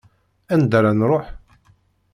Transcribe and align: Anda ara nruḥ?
Anda 0.53 0.75
ara 0.79 0.91
nruḥ? 0.93 1.25